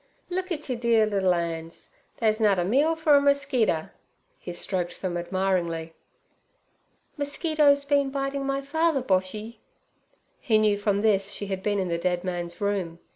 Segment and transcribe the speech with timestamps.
[0.31, 1.91] 'Look et yer dear liddle 'ands!
[2.17, 3.91] They's nut a meal for a merskeeter.'
[4.39, 5.93] He stroked them admiringly.
[7.17, 9.59] 'Mosquitoes been biting my father, Boshy?'
[10.39, 12.97] He knew from this she had been in the dead man's room.